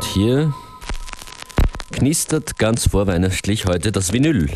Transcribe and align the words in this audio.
Und 0.00 0.06
hier 0.06 0.54
knistert 1.92 2.56
ganz 2.56 2.88
vorweihnachtlich 2.88 3.66
heute 3.66 3.92
das 3.92 4.14
Vinyl. 4.14 4.48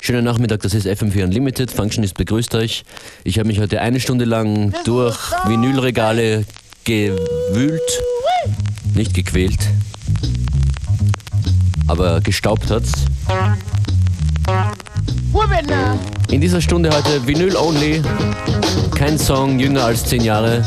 Schönen 0.00 0.24
Nachmittag, 0.24 0.62
das 0.62 0.72
ist 0.72 0.86
FM4 0.86 1.24
Unlimited. 1.24 1.72
Functionist 1.72 2.16
begrüßt 2.16 2.54
euch. 2.54 2.84
Ich 3.24 3.40
habe 3.40 3.48
mich 3.48 3.58
heute 3.58 3.80
eine 3.80 3.98
Stunde 3.98 4.24
lang 4.24 4.72
durch 4.84 5.18
Vinylregale 5.46 6.44
gewühlt. 6.84 7.82
Nicht 8.94 9.14
gequält, 9.14 9.58
aber 11.88 12.20
gestaubt 12.20 12.70
hat's. 12.70 12.92
In 16.30 16.40
dieser 16.40 16.60
Stunde 16.60 16.90
heute 16.90 17.26
Vinyl 17.26 17.56
Only. 17.56 18.00
Kein 18.94 19.18
Song 19.18 19.58
jünger 19.58 19.86
als 19.86 20.04
10 20.04 20.22
Jahre. 20.22 20.64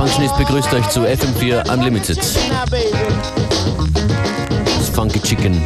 Functionist 0.00 0.38
begrüßt 0.38 0.72
euch 0.72 0.88
zu 0.88 1.00
FM4 1.00 1.70
Unlimited. 1.70 2.16
Das 4.64 4.88
Funky 4.94 5.20
Chicken. 5.20 5.62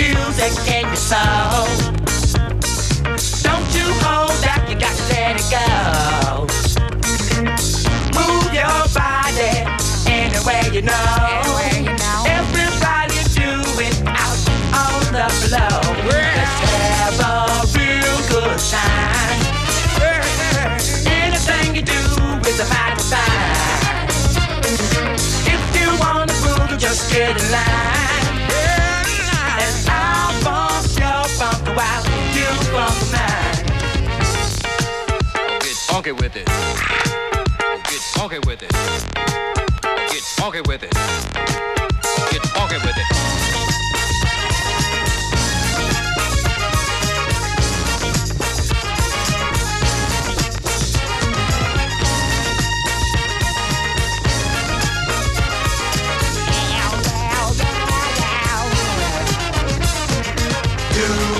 music 0.00 0.56
and 0.72 0.86
your 0.86 0.96
soul. 0.96 1.68
Don't 3.44 3.68
you 3.76 3.86
hold 4.00 4.32
back, 4.40 4.62
you 4.68 4.76
got 4.80 4.96
to 4.96 5.04
let 5.12 5.36
it 5.36 5.48
go. 5.52 5.66
Move 8.16 8.48
your 8.60 8.80
body 8.96 9.52
any 10.08 10.40
way 10.46 10.62
you 10.72 10.82
know. 10.82 11.50
Out 14.22 14.40
on 14.84 15.02
the 15.12 15.28
floor. 15.40 15.82
Let's 16.08 16.56
have 16.72 17.20
a 17.20 17.44
real 17.76 18.18
good 18.32 18.58
time. 18.72 19.40
Anything 21.06 21.76
you 21.76 21.82
do 21.82 22.00
is 22.48 22.60
a. 22.60 22.90
If 25.52 25.62
you 25.76 25.88
wanna 26.00 26.32
move, 26.44 26.78
just 26.78 27.12
get 27.12 27.40
in 27.40 27.52
line. 27.52 27.89
funky 36.10 36.22
with 36.22 36.36
it. 36.36 36.46
Get 37.84 38.00
funky 38.14 38.38
with 38.46 38.62
it. 38.62 38.70
Get 40.10 40.22
funky 40.36 40.60
with 40.62 40.82
it. 40.82 40.90
Get 42.30 42.42
funky 42.46 42.76
with 42.76 42.96
it. 42.96 43.06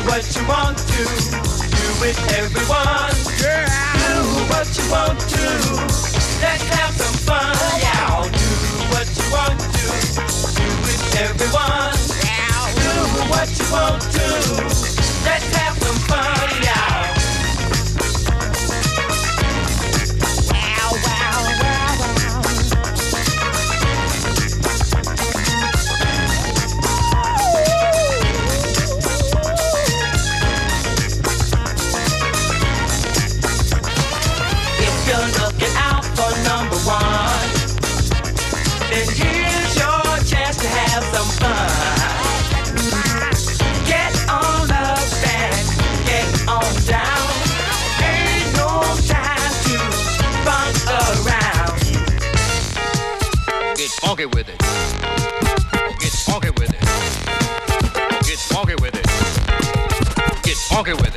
what 0.07 0.37
you 0.37 0.49
want 0.49 0.79
to. 0.79 1.05
Do 1.71 2.05
it, 2.07 2.19
everyone. 2.35 3.15
Yeah 3.41 3.90
what 4.51 4.67
you 4.77 4.85
want 4.91 5.21
to. 5.21 5.45
Let's 6.43 6.67
have 6.75 6.93
some 6.95 7.17
fun. 7.29 7.55
Yeah, 7.79 8.23
do 8.39 8.49
what 8.93 9.09
you 9.19 9.27
want 9.33 9.61
to. 9.61 9.87
Do 10.59 10.69
it, 10.93 11.03
everyone. 11.25 11.95
Do 12.83 12.93
what 13.31 13.49
you 13.59 13.67
want 13.73 14.03
to. 14.17 14.27
Let's 15.25 15.49
have 15.57 15.77
some 15.79 15.99
fun. 16.09 16.30
here's 39.09 39.77
your 39.77 40.19
chance 40.27 40.57
to 40.59 40.69
have 40.69 41.05
some 41.05 41.29
fun. 41.41 41.69
Get 43.87 44.13
on 44.29 44.71
up 44.71 44.99
get 46.05 46.49
on 46.49 46.75
down. 46.85 47.29
Ain't 48.05 48.53
no 48.57 48.83
time 49.09 49.53
to 49.65 49.79
funk 50.45 50.77
around. 51.01 51.81
Get 53.77 53.91
funky 54.03 54.27
with 54.27 54.49
it. 54.49 54.59
Get 55.99 56.13
funky 56.27 56.51
with 56.51 56.73
it. 56.75 56.83
Get 58.27 58.39
funky 58.39 58.75
with 58.75 58.95
it. 58.97 59.07
Get 60.43 60.57
funky 60.57 60.93
with 60.93 61.07
it. 61.07 61.10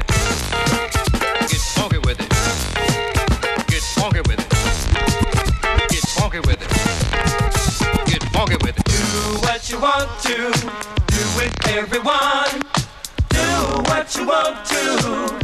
Everyone. 11.83 12.61
Do 13.29 13.37
what 13.89 14.15
you 14.15 14.25
want 14.25 14.65
to. 14.67 15.42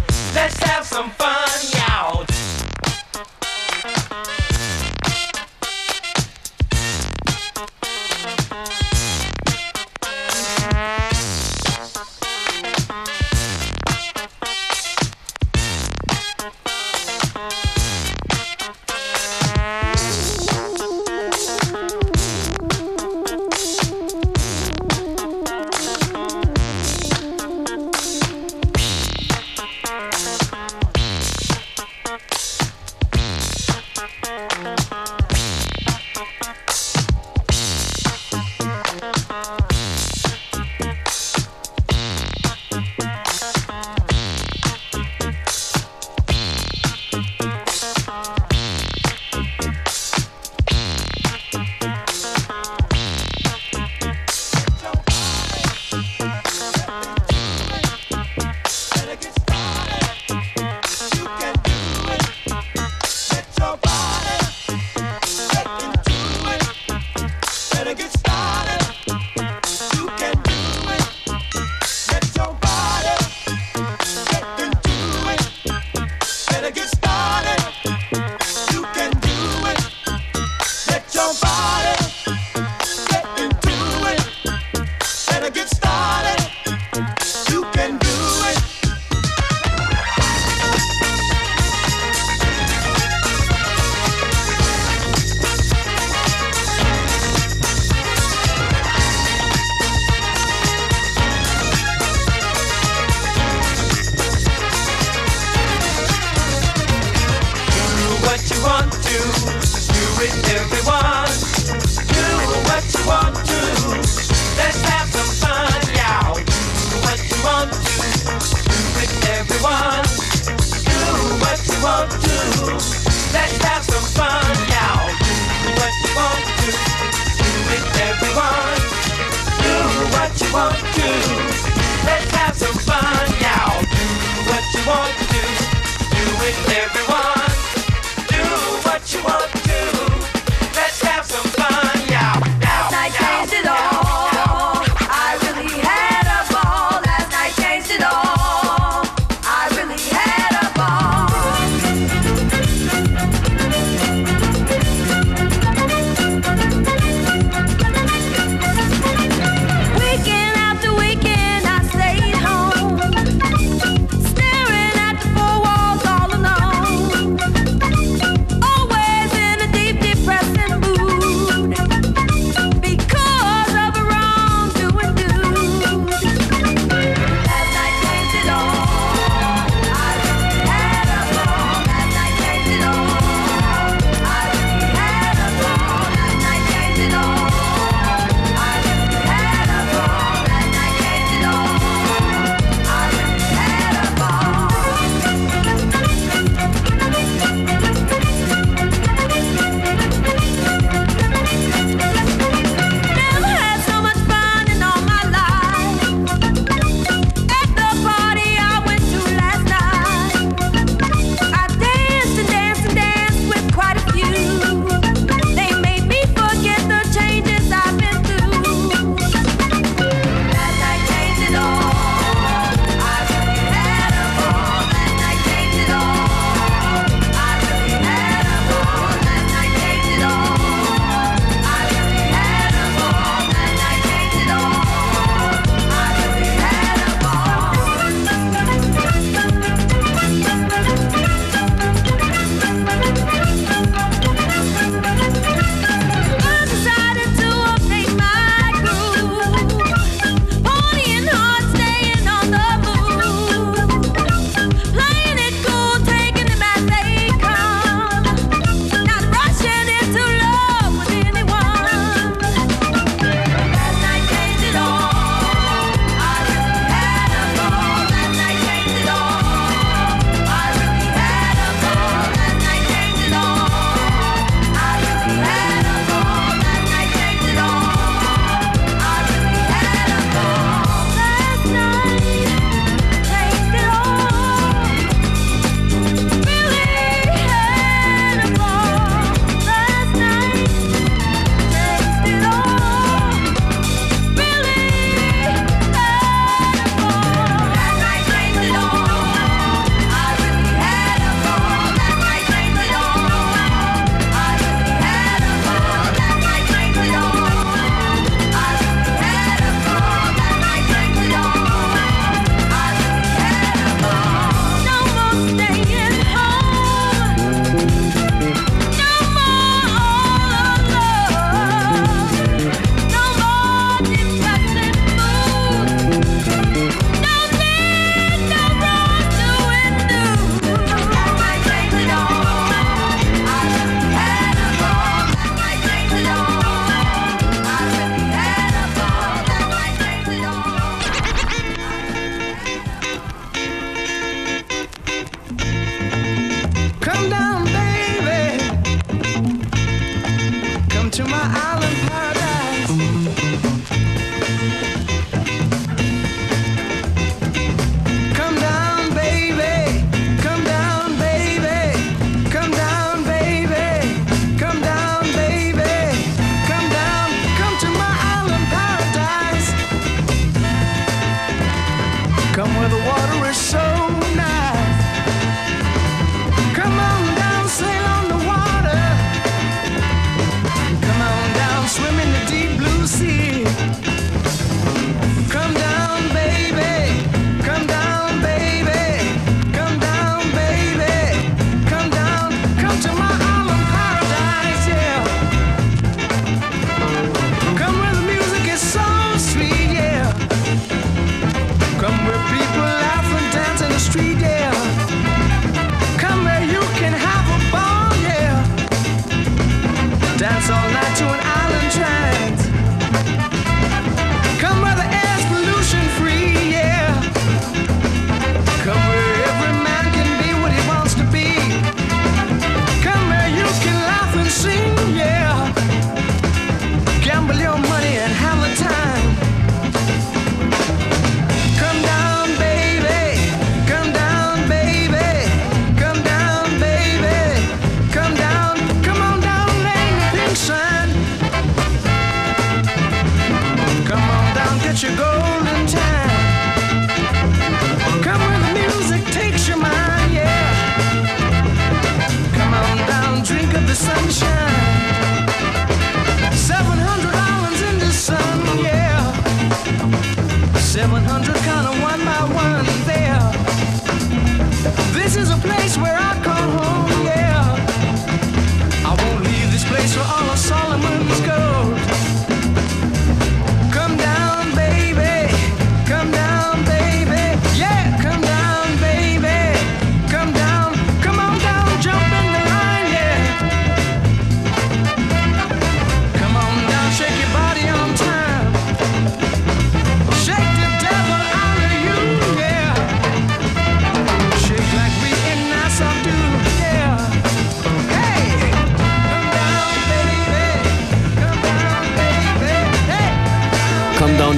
this 465.29 465.37
is 465.43 465.51
a 465.51 465.68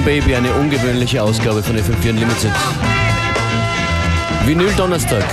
Baby, 0.04 0.34
eine 0.34 0.52
ungewöhnliche 0.54 1.22
Ausgabe 1.22 1.62
von 1.62 1.76
FM4 1.76 2.10
Unlimited. 2.10 2.50
Vinyl 4.44 4.72
Donnerstag. 4.76 5.24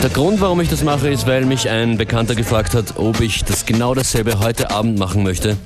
Der 0.00 0.10
Grund, 0.10 0.40
warum 0.40 0.60
ich 0.60 0.68
das 0.68 0.84
mache, 0.84 1.08
ist, 1.08 1.26
weil 1.26 1.44
mich 1.46 1.68
ein 1.68 1.98
Bekannter 1.98 2.36
gefragt 2.36 2.74
hat, 2.74 2.96
ob 2.96 3.20
ich 3.20 3.42
das 3.42 3.66
genau 3.66 3.92
dasselbe 3.92 4.38
heute 4.38 4.70
Abend 4.70 4.96
machen 4.96 5.24
möchte. 5.24 5.56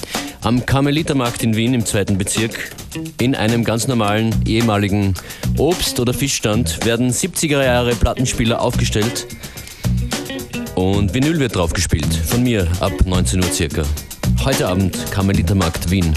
Am 0.40 0.64
Karmelitermarkt 0.64 1.42
in 1.42 1.56
Wien 1.56 1.74
im 1.74 1.84
zweiten 1.84 2.16
Bezirk, 2.16 2.72
in 3.20 3.34
einem 3.34 3.64
ganz 3.64 3.86
normalen 3.86 4.34
ehemaligen 4.46 5.12
Obst- 5.58 6.00
oder 6.00 6.14
Fischstand, 6.14 6.86
werden 6.86 7.10
70er 7.10 7.62
Jahre 7.62 7.94
Plattenspieler 7.94 8.62
aufgestellt 8.62 9.26
und 10.82 11.14
Vinyl 11.14 11.38
wird 11.38 11.54
drauf 11.54 11.72
gespielt. 11.72 12.12
Von 12.12 12.42
mir 12.42 12.66
ab 12.80 12.92
19 13.04 13.42
Uhr 13.42 13.50
circa. 13.52 13.84
Heute 14.44 14.66
Abend 14.66 14.96
Karmelitermarkt 15.12 15.90
Wien. 15.90 16.12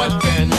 what 0.00 0.22
then? 0.22 0.49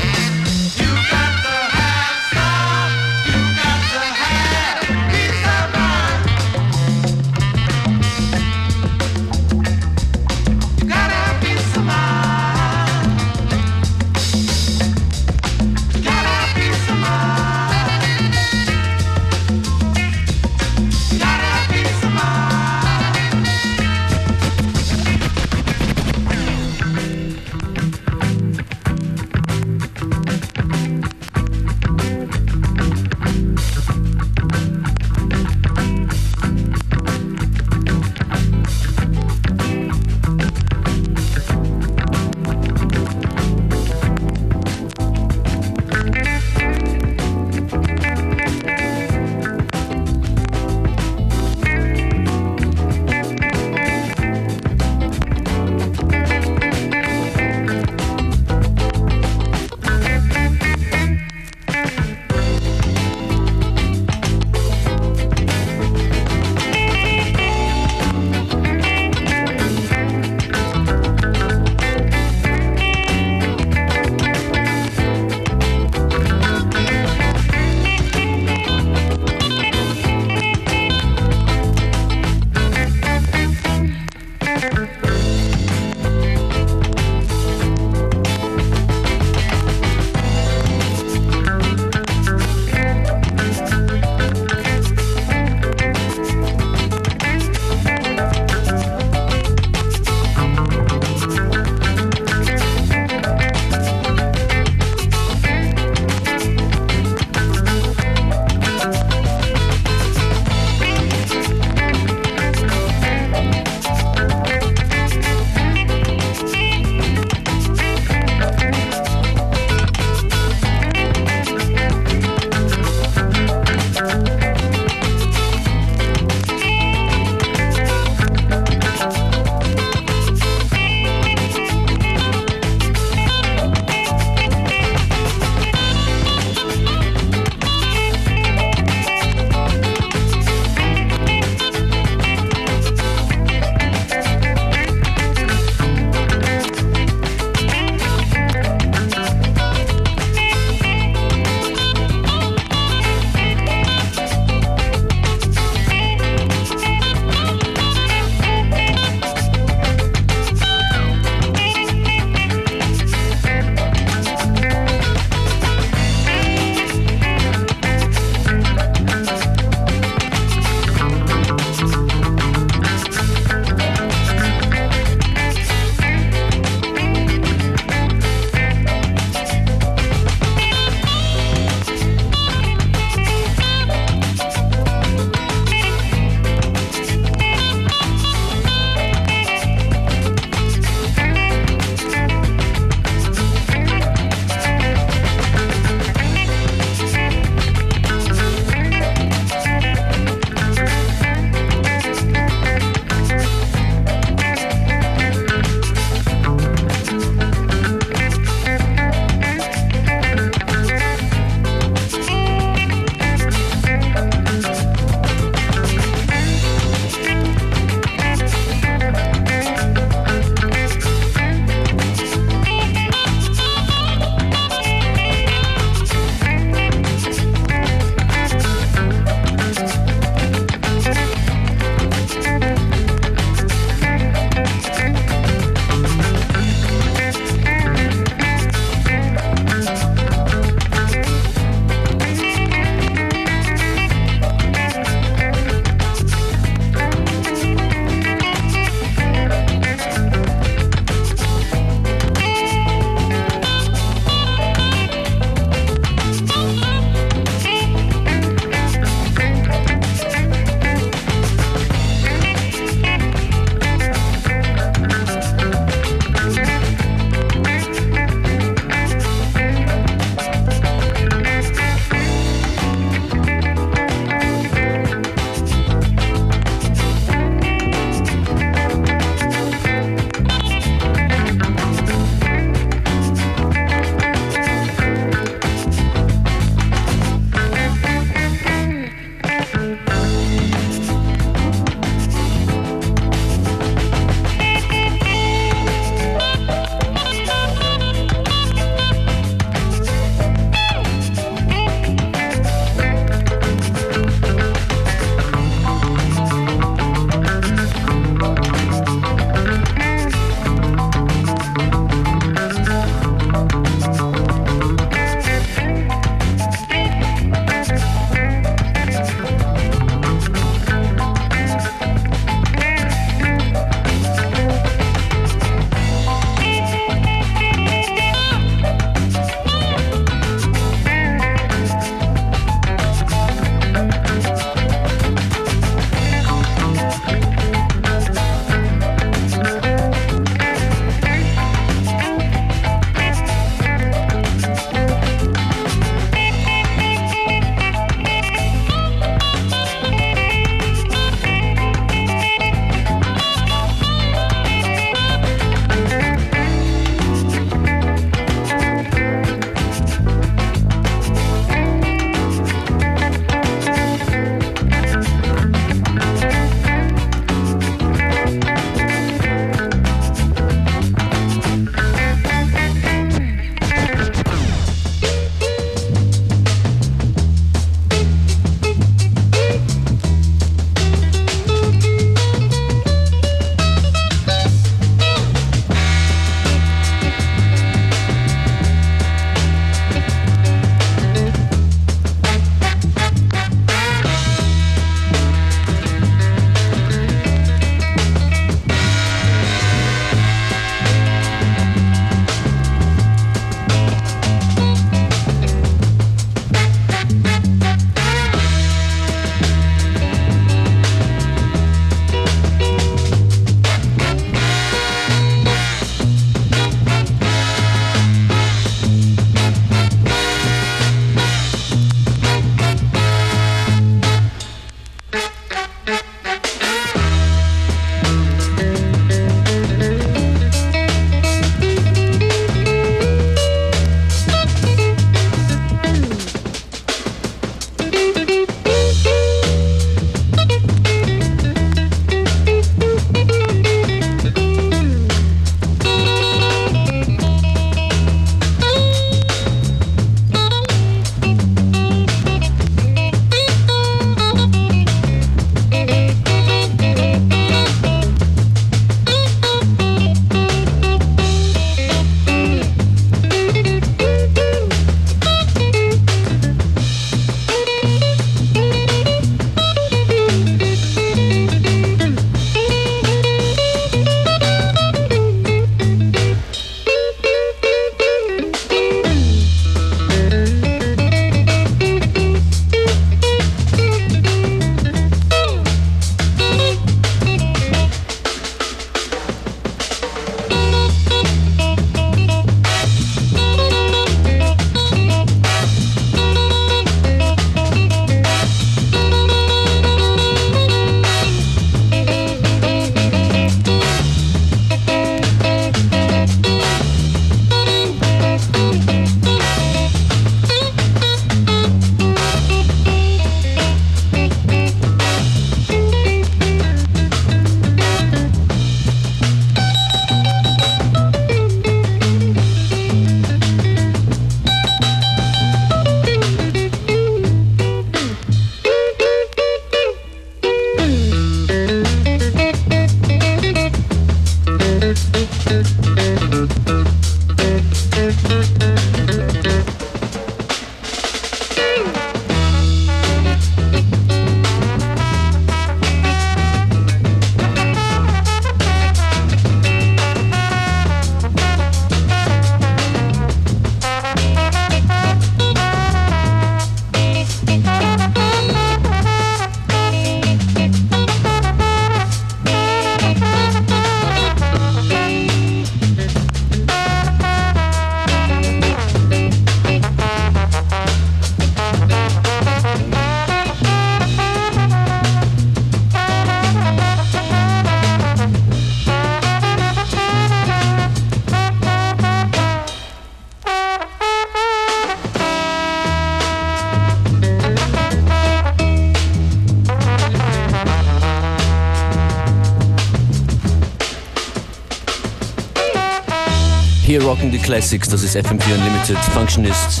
Hier 597.06 597.22
rocken 597.22 597.50
die 597.50 597.58
Classics, 597.58 598.08
das 598.08 598.22
ist 598.22 598.34
FM4 598.34 598.76
Unlimited, 598.78 599.18
Functionists. 599.34 600.00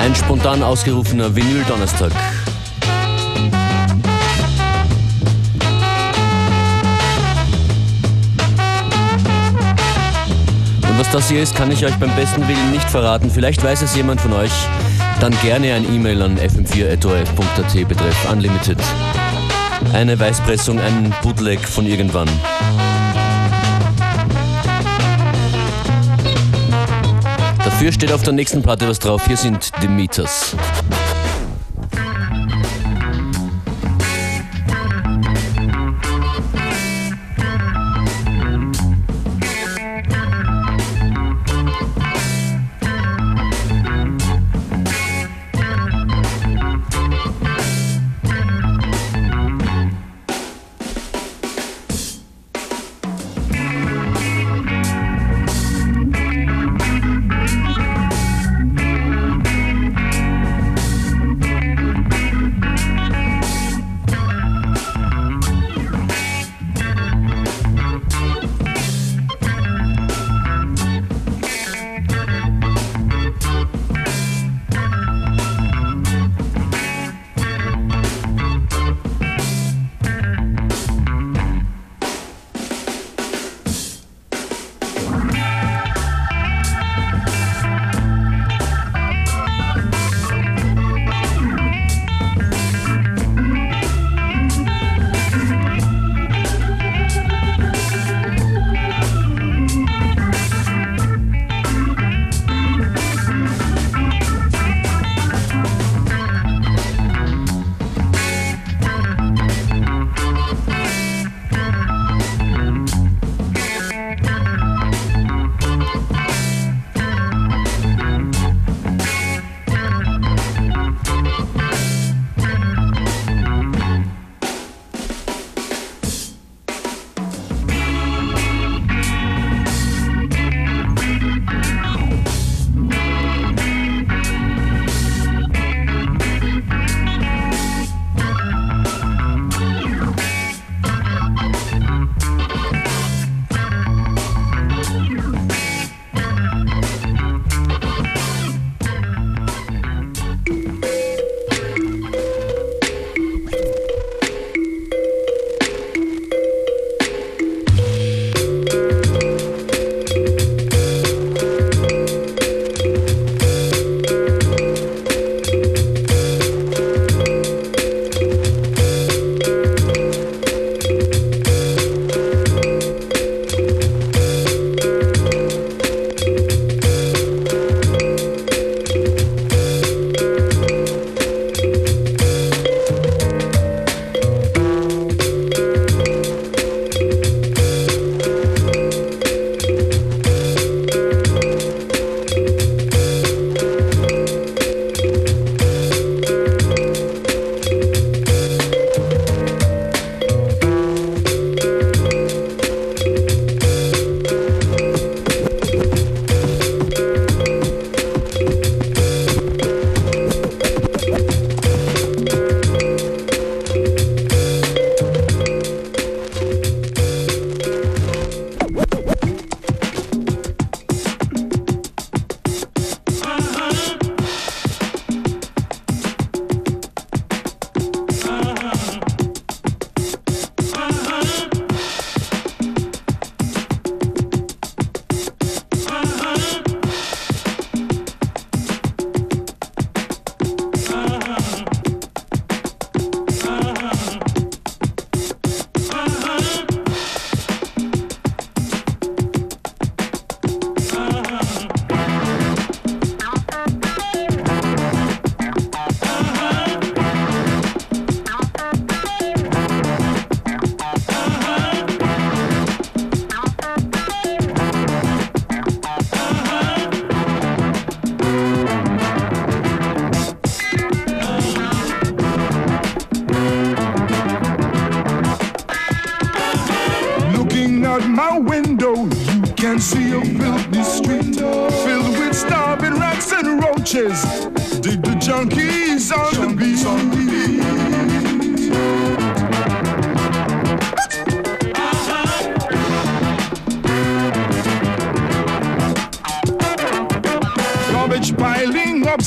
Ein 0.00 0.12
spontan 0.16 0.64
ausgerufener 0.64 1.36
Vinyl-Donnerstag. 1.36 2.10
Und 10.82 10.98
was 10.98 11.10
das 11.12 11.28
hier 11.28 11.44
ist, 11.44 11.54
kann 11.54 11.70
ich 11.70 11.84
euch 11.84 11.94
beim 11.94 12.14
besten 12.16 12.48
Willen 12.48 12.72
nicht 12.72 12.90
verraten. 12.90 13.30
Vielleicht 13.30 13.62
weiß 13.62 13.82
es 13.82 13.94
jemand 13.94 14.20
von 14.20 14.32
euch. 14.32 14.52
Dann 15.20 15.32
gerne 15.42 15.74
ein 15.74 15.84
E-Mail 15.94 16.22
an 16.22 16.38
fm4.orf.at 16.38 17.88
betreff 17.88 18.32
Unlimited. 18.32 18.78
Eine 19.92 20.18
Weißpressung, 20.18 20.78
ein 20.80 21.14
Bootleg 21.22 21.60
von 21.66 21.86
irgendwann. 21.86 22.28
Dafür 27.64 27.92
steht 27.92 28.12
auf 28.12 28.22
der 28.22 28.32
nächsten 28.32 28.62
Platte 28.62 28.88
was 28.88 28.98
drauf. 28.98 29.26
Hier 29.26 29.36
sind 29.36 29.70
die 29.82 29.88
Meters. 29.88 30.56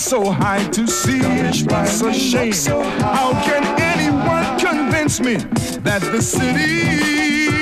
So 0.09 0.31
high 0.31 0.67
to 0.69 0.87
see 0.87 1.19
it's 1.21 2.01
a 2.01 2.11
shame. 2.11 2.51
How 2.99 3.31
can 3.43 3.63
anyone 3.79 4.57
convince 4.57 5.19
me 5.19 5.35
that 5.83 6.01
the 6.01 6.19
city's 6.19 7.53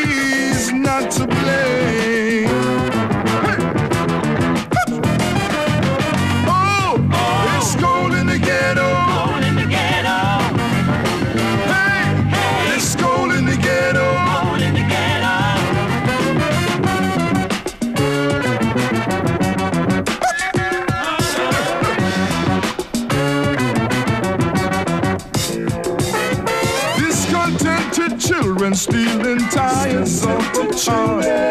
not 0.71 1.11
to 1.11 1.27
blame? 1.27 2.66
Off 30.77 31.46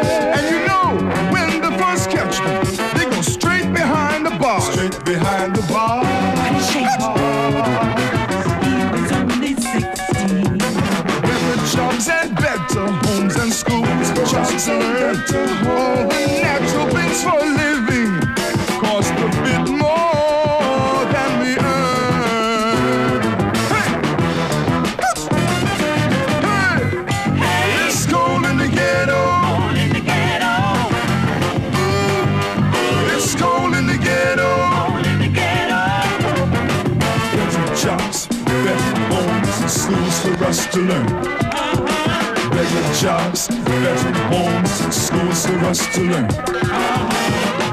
jobs, 43.01 43.49
better 43.49 44.12
homes, 44.28 44.70
schools 44.94 45.47
for 45.47 45.59
us 45.66 45.94
to 45.94 46.01
learn. 46.03 46.28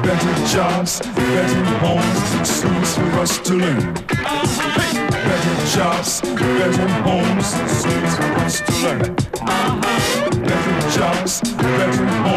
Better 0.02 0.46
jobs, 0.46 1.00
better 1.00 1.64
homes, 1.80 2.48
schools 2.48 2.96
for 2.96 3.10
us 3.20 3.38
to 3.38 3.54
learn. 3.54 3.94
Better 4.04 5.66
jobs, 5.74 6.20
better 6.20 6.88
homes, 7.02 7.46
schools 7.46 8.16
for 8.16 8.32
us 8.44 8.60
to 8.60 8.72
learn. 8.82 9.14
Better 10.44 10.90
jobs, 10.90 11.40
better 11.40 12.06
homes. 12.06 12.33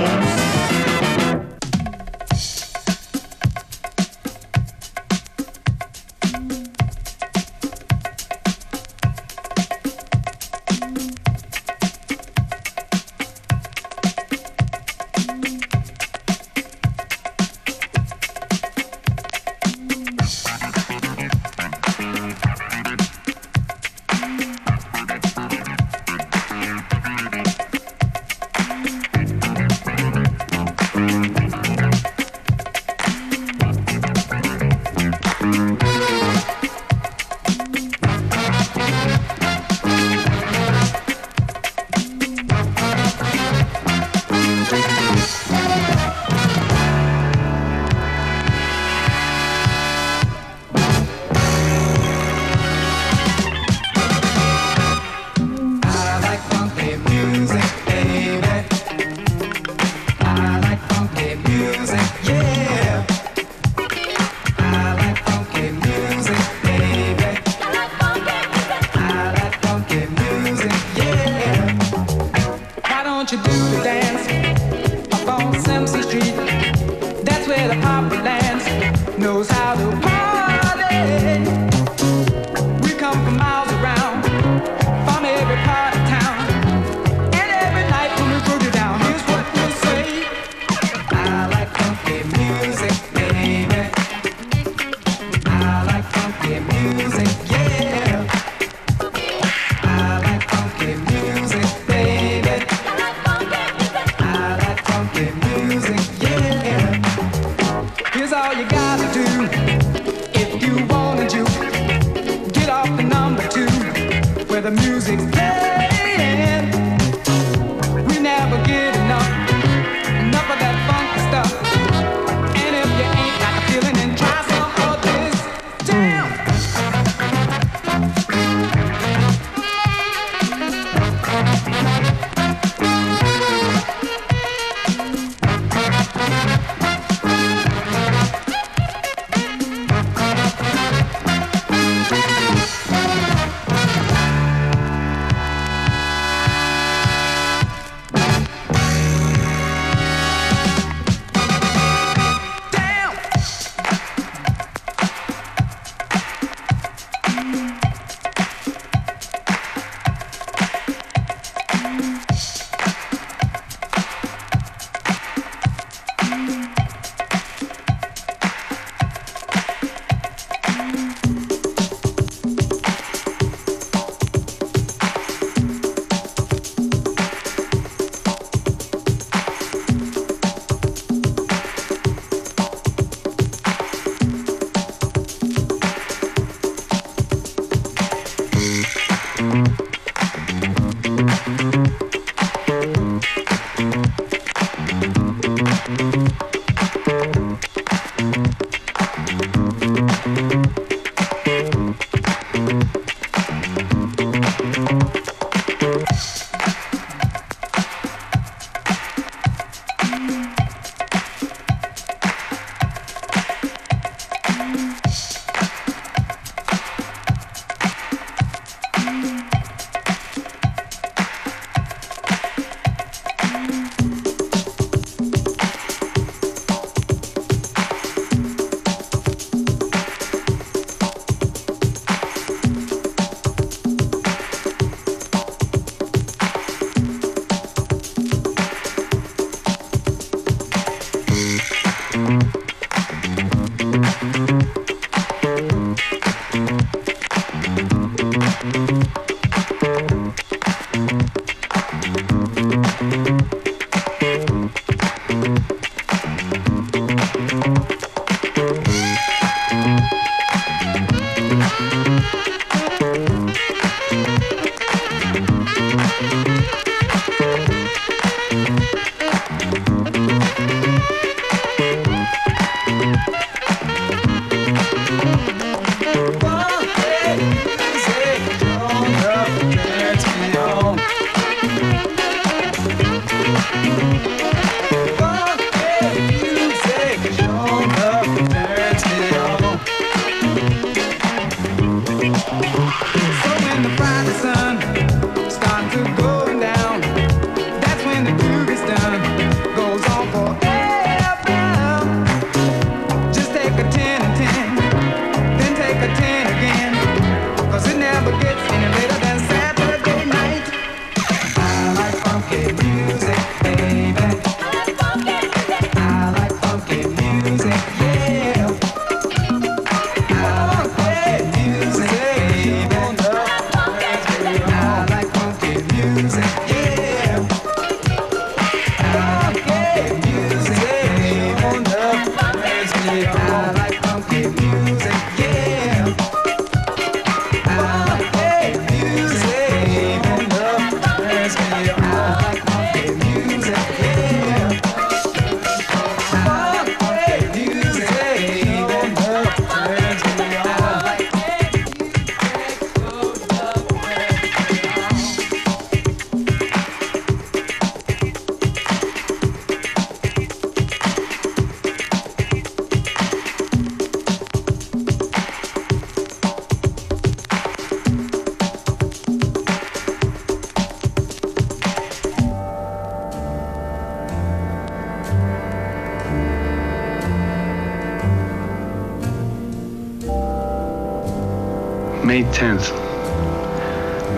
10th. 382.58 382.90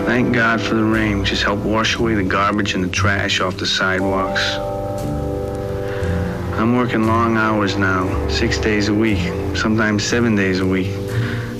Thank 0.04 0.34
God 0.34 0.60
for 0.60 0.74
the 0.74 0.84
rain, 0.84 1.20
which 1.20 1.30
has 1.30 1.40
helped 1.40 1.64
wash 1.64 1.96
away 1.96 2.14
the 2.14 2.22
garbage 2.22 2.74
and 2.74 2.84
the 2.84 2.88
trash 2.90 3.40
off 3.40 3.56
the 3.56 3.64
sidewalks. 3.64 4.42
I'm 6.60 6.76
working 6.76 7.06
long 7.06 7.38
hours 7.38 7.78
now, 7.78 8.28
six 8.28 8.58
days 8.58 8.88
a 8.88 8.94
week, 8.94 9.16
sometimes 9.56 10.04
seven 10.04 10.36
days 10.36 10.60
a 10.60 10.66
week. 10.66 10.88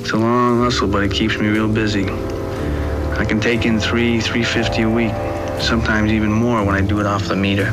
It's 0.00 0.10
a 0.10 0.18
long 0.18 0.62
hustle, 0.62 0.86
but 0.86 1.02
it 1.02 1.10
keeps 1.12 1.38
me 1.38 1.48
real 1.48 1.66
busy. 1.66 2.04
I 2.04 3.24
can 3.24 3.40
take 3.40 3.64
in 3.64 3.80
three, 3.80 4.20
350 4.20 4.82
a 4.82 4.90
week, 4.90 5.12
sometimes 5.62 6.12
even 6.12 6.30
more 6.30 6.62
when 6.62 6.74
I 6.74 6.82
do 6.82 7.00
it 7.00 7.06
off 7.06 7.26
the 7.26 7.36
meter. 7.36 7.70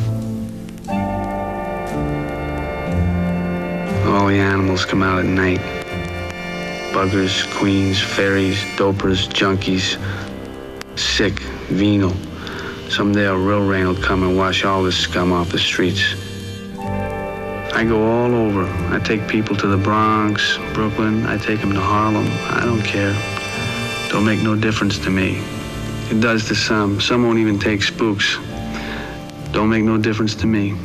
All 4.07 4.27
the 4.27 4.39
animals 4.39 4.85
come 4.85 5.03
out 5.03 5.19
at 5.19 5.25
night 5.25 5.76
buggers, 6.97 7.47
queens, 7.59 8.01
fairies, 8.01 8.57
dopers, 8.75 9.29
junkies, 9.29 9.99
sick, 10.97 11.37
venal. 11.69 12.11
Someday 12.89 13.25
a 13.25 13.37
real 13.37 13.67
rain 13.67 13.85
will 13.85 14.01
come 14.01 14.23
and 14.23 14.35
wash 14.35 14.65
all 14.65 14.81
this 14.81 14.97
scum 14.97 15.31
off 15.31 15.51
the 15.51 15.59
streets. 15.59 16.15
I 16.79 17.85
go 17.87 18.03
all 18.03 18.33
over. 18.33 18.65
I 18.91 18.99
take 19.05 19.27
people 19.27 19.55
to 19.57 19.67
the 19.67 19.77
Bronx, 19.77 20.57
Brooklyn. 20.73 21.27
I 21.27 21.37
take 21.37 21.59
them 21.61 21.71
to 21.73 21.79
Harlem. 21.79 22.25
I 22.49 22.65
don't 22.65 22.81
care. 22.81 23.13
Don't 24.09 24.25
make 24.25 24.41
no 24.41 24.55
difference 24.55 24.97
to 25.05 25.11
me. 25.11 25.39
It 26.09 26.19
does 26.19 26.47
to 26.47 26.55
some. 26.55 26.99
Some 26.99 27.21
won't 27.21 27.37
even 27.37 27.59
take 27.59 27.83
spooks. 27.83 28.39
Don't 29.51 29.69
make 29.69 29.83
no 29.83 29.99
difference 29.99 30.33
to 30.33 30.47
me. 30.47 30.75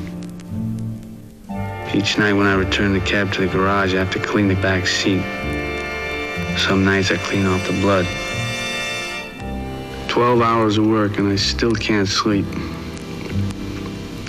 Each 1.94 2.18
night 2.18 2.34
when 2.34 2.46
I 2.46 2.54
return 2.54 2.92
the 2.92 3.00
cab 3.00 3.32
to 3.32 3.40
the 3.40 3.46
garage, 3.46 3.94
I 3.94 3.98
have 3.98 4.10
to 4.10 4.20
clean 4.20 4.48
the 4.48 4.56
back 4.56 4.86
seat. 4.86 5.22
Some 6.58 6.84
nights 6.84 7.10
I 7.10 7.16
clean 7.16 7.46
off 7.46 7.66
the 7.66 7.72
blood. 7.80 8.06
12 10.08 10.42
hours 10.42 10.78
of 10.78 10.86
work 10.86 11.18
and 11.18 11.28
I 11.28 11.36
still 11.36 11.72
can't 11.72 12.06
sleep. 12.06 12.46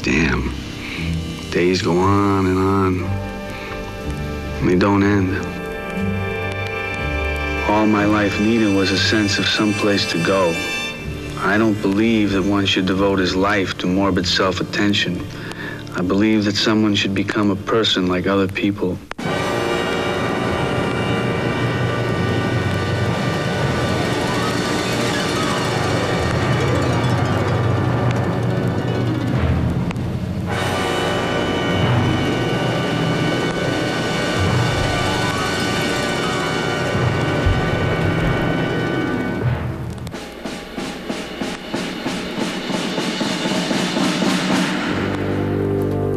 Damn. 0.01 0.53
Days 1.51 1.81
go 1.81 1.97
on 1.97 2.45
and 2.45 2.57
on. 2.57 3.03
And 4.59 4.69
they 4.69 4.77
don't 4.77 5.03
end. 5.03 5.35
All 7.69 7.85
my 7.85 8.05
life 8.05 8.39
needed 8.39 8.75
was 8.75 8.91
a 8.91 8.97
sense 8.97 9.37
of 9.39 9.45
some 9.45 9.73
place 9.73 10.09
to 10.11 10.25
go. 10.25 10.53
I 11.39 11.57
don't 11.57 11.79
believe 11.81 12.31
that 12.31 12.43
one 12.43 12.65
should 12.65 12.85
devote 12.85 13.19
his 13.19 13.35
life 13.35 13.77
to 13.79 13.87
morbid 13.87 14.25
self-attention. 14.25 15.25
I 15.95 16.01
believe 16.01 16.45
that 16.45 16.55
someone 16.55 16.95
should 16.95 17.13
become 17.13 17.51
a 17.51 17.55
person 17.55 18.07
like 18.07 18.25
other 18.25 18.47
people. 18.47 18.97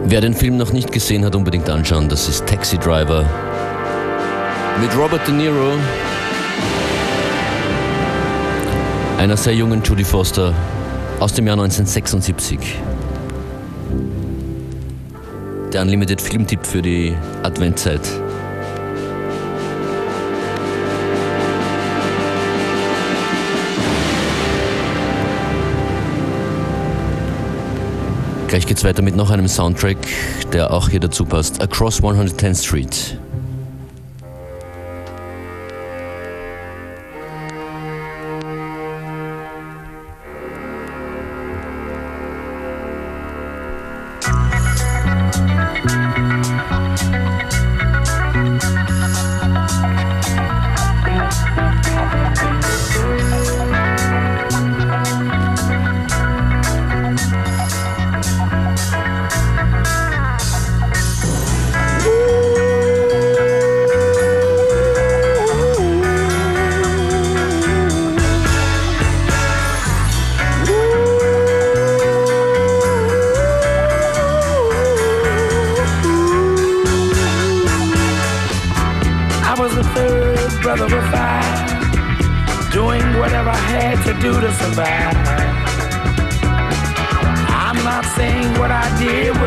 Wer 0.09 0.21
den 0.21 0.35
Film 0.35 0.57
noch 0.57 0.73
nicht 0.73 0.93
gesehen 0.93 1.25
hat, 1.25 1.35
unbedingt 1.35 1.69
anschauen. 1.69 2.09
Das 2.09 2.29
ist 2.29 2.47
Taxi 2.47 2.79
Driver 2.79 3.25
mit 4.81 4.97
Robert 4.97 5.27
De 5.27 5.35
Niro, 5.35 5.73
einer 9.19 9.37
sehr 9.37 9.55
jungen 9.55 9.83
Judy 9.83 10.05
Foster 10.05 10.55
aus 11.19 11.33
dem 11.33 11.49
Jahr 11.49 11.55
1976. 11.55 12.77
Der 15.73 15.83
Unlimited 15.83 16.21
Filmtipp 16.21 16.65
für 16.65 16.83
die 16.83 17.13
Adventzeit. 17.43 18.01
Gleich 28.57 28.67
geht's 28.67 28.85
weiter 28.85 29.03
mit 29.03 29.15
noch 29.15 29.29
einem 29.29 29.49
Soundtrack, 29.49 29.99
der 30.55 30.73
auch 30.73 30.89
hier 30.89 30.99
dazu 30.99 31.27
passt. 31.27 31.61
Across 31.61 32.03
110th 32.03 32.65
Street. 32.65 33.19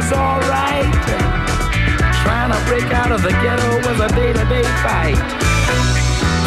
it's 0.09 0.17
alright. 0.17 0.89
Trying 2.25 2.51
to 2.51 2.59
break 2.65 2.89
out 2.93 3.11
of 3.11 3.21
the 3.21 3.29
ghetto 3.29 3.69
was 3.85 3.99
a 4.01 4.09
day-to-day 4.15 4.65
fight. 4.81 5.21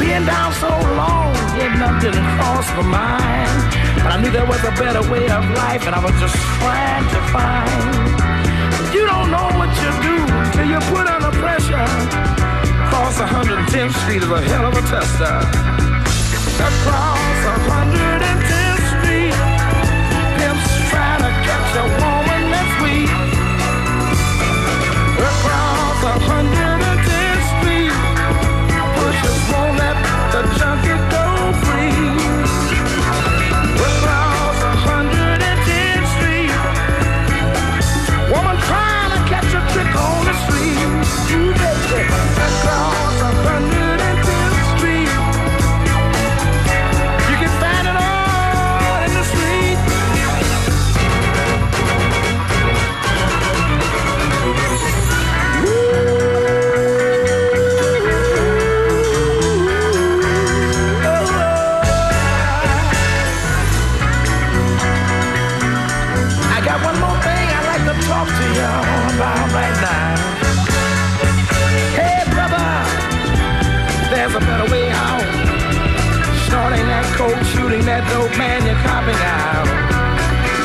Being 0.01 0.27
down 0.27 0.53
so 0.59 0.71
long, 0.99 1.31
getting 1.55 1.81
up 1.81 2.01
didn't 2.03 2.27
cross 2.39 2.67
my 2.75 2.83
mind. 2.83 3.59
But 4.03 4.11
I 4.15 4.21
knew 4.21 4.31
there 4.31 4.47
was 4.47 4.63
a 4.65 4.73
better 4.83 5.03
way 5.11 5.31
of 5.31 5.45
life, 5.63 5.87
and 5.87 5.95
I 5.95 6.03
was 6.03 6.15
just 6.19 6.35
trying 6.59 7.07
to 7.15 7.21
find. 7.31 7.87
You 8.95 9.07
don't 9.07 9.31
know 9.31 9.49
what 9.55 9.71
you 9.79 9.91
do 10.11 10.17
till 10.55 10.67
you 10.67 10.81
put 10.91 11.07
under 11.07 11.31
pressure. 11.39 11.87
Cross 12.91 13.19
110th 13.19 13.95
Street 14.03 14.23
is 14.23 14.31
a 14.31 14.41
hell 14.43 14.67
of 14.67 14.75
a 14.75 14.83
tester. 14.91 15.39
Across 16.67 17.39
110th 17.47 18.62
a 26.15 26.19
hundred 26.19 26.62
man 78.39 78.65
you're 78.65 78.83
copping 78.87 79.21
out. 79.39 79.67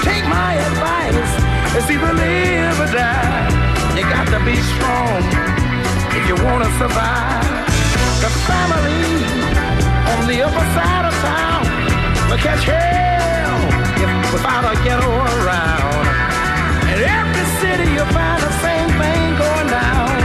Take 0.03 0.25
my 0.27 0.53
advice, 0.55 1.31
it's 1.75 1.89
either 1.89 2.13
live 2.13 2.79
or 2.79 2.89
die. 2.91 3.47
You 3.97 4.03
got 4.03 4.27
to 4.29 4.39
be 4.45 4.55
strong 4.55 5.21
if 6.17 6.23
you 6.29 6.35
wanna 6.45 6.69
survive. 6.77 7.43
The 8.23 8.31
family 8.47 9.07
on 10.13 10.21
the 10.27 10.37
upper 10.47 10.65
side 10.75 11.05
of 11.09 11.15
town 11.27 11.63
will 12.29 12.41
catch 12.47 12.63
hell 12.63 13.57
if, 14.03 14.09
without 14.33 14.63
a 14.71 14.75
ghetto 14.83 15.09
around. 15.09 16.05
In 16.93 16.99
every 17.03 17.47
city 17.59 17.87
you 17.97 18.05
find 18.15 18.39
the 18.47 18.53
same 18.65 18.89
thing 19.01 19.23
going 19.43 19.69
down. 19.81 20.15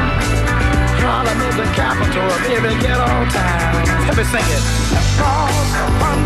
Harlem 1.02 1.40
is 1.48 1.56
the 1.56 1.68
capital 1.74 2.26
of 2.36 2.42
every 2.56 2.76
ghetto 2.84 3.10
town. 3.34 3.72
Let 4.06 4.16
me 4.16 4.24
sing 4.24 4.48
it. 4.56 6.21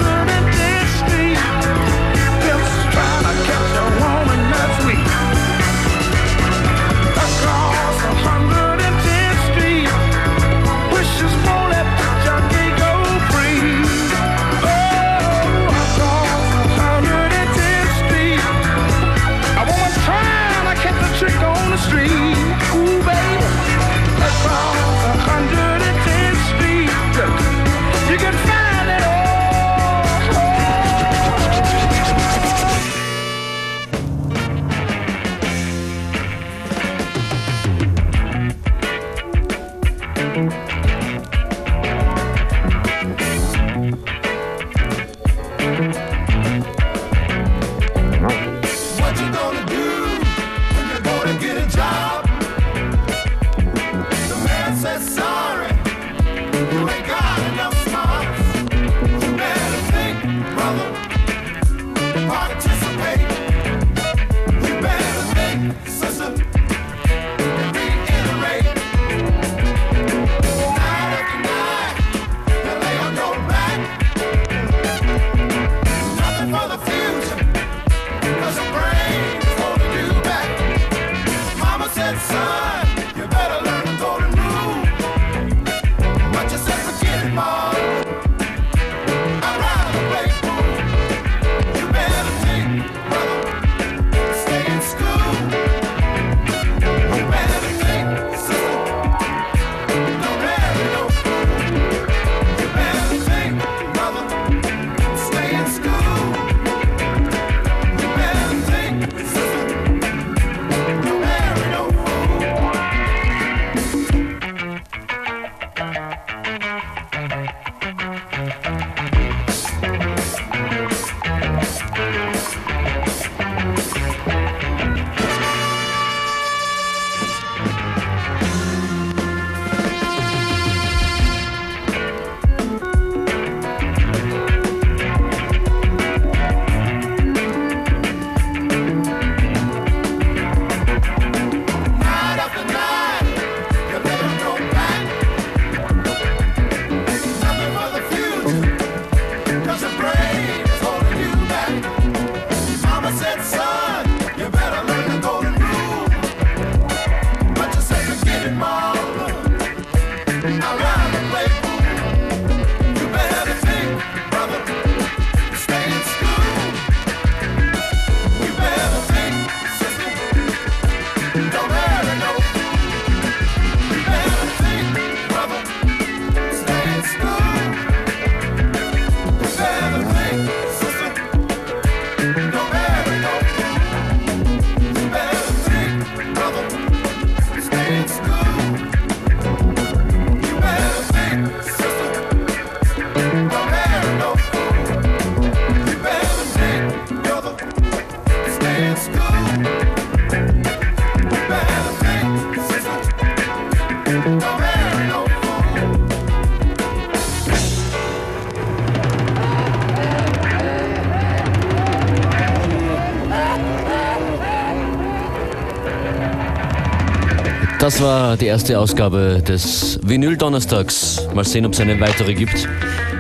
Das 217.87 218.03
war 218.03 218.37
die 218.37 218.47
erste 218.47 218.81
Ausgabe 218.81 219.41
des 219.47 220.01
Vinyl 220.03 220.37
Donnerstags. 220.37 221.29
Mal 221.37 221.45
sehen, 221.45 221.65
ob 221.65 221.73
es 221.73 221.79
eine 221.79 222.01
weitere 222.01 222.35
gibt. 222.35 222.69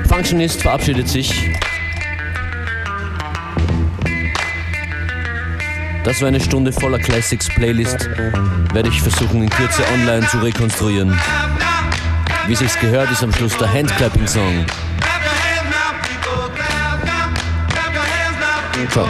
Functionist 0.08 0.60
verabschiedet 0.60 1.08
sich. 1.08 1.32
Das 6.02 6.20
war 6.20 6.26
eine 6.26 6.40
Stunde 6.40 6.72
voller 6.72 6.98
Classics 6.98 7.48
Playlist. 7.48 8.10
Werde 8.72 8.88
ich 8.88 9.00
versuchen, 9.00 9.44
in 9.44 9.50
Kürze 9.50 9.84
online 9.94 10.26
zu 10.26 10.38
rekonstruieren. 10.38 11.16
Wie 12.48 12.56
sich's 12.56 12.76
gehört, 12.80 13.08
ist 13.12 13.22
am 13.22 13.32
Schluss 13.32 13.56
der 13.58 13.72
Handclapping 13.72 14.26
Song. 14.26 14.66
Ciao. 18.90 19.06